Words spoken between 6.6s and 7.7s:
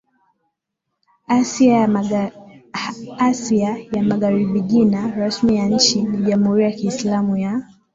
ya Kiislamu ya